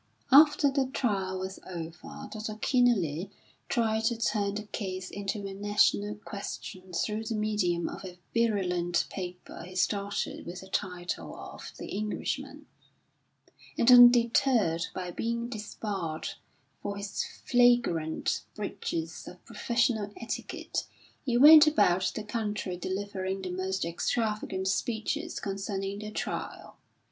After 0.31 0.71
the 0.71 0.87
trial 0.87 1.37
was 1.37 1.59
over, 1.63 2.27
Dr. 2.31 2.55
Kenealy 2.55 3.29
tried 3.69 4.03
to 4.05 4.17
turn 4.17 4.55
the 4.55 4.63
case 4.63 5.11
into 5.11 5.45
a 5.45 5.53
national 5.53 6.15
question 6.15 6.91
through 6.91 7.25
the 7.25 7.35
medium 7.35 7.87
of 7.87 8.03
a 8.03 8.17
virulent 8.33 9.05
paper 9.11 9.61
he 9.63 9.75
started 9.75 10.47
with 10.47 10.61
the 10.61 10.69
title 10.69 11.35
of 11.35 11.71
the 11.77 11.85
Englishman; 11.89 12.65
and 13.77 13.91
undeterred 13.91 14.87
by 14.95 15.11
being 15.11 15.47
disbarred 15.49 16.29
for 16.81 16.97
his 16.97 17.23
flagrant 17.45 18.41
breaches 18.55 19.27
of 19.27 19.45
professional 19.45 20.11
etiquette, 20.17 20.87
he 21.23 21.37
went 21.37 21.67
about 21.67 22.11
the 22.15 22.23
country 22.23 22.75
delivering 22.75 23.43
the 23.43 23.51
most 23.51 23.85
extravagant 23.85 24.67
speeches 24.67 25.39
concerning 25.39 25.99
the 25.99 26.09
trial. 26.09 26.77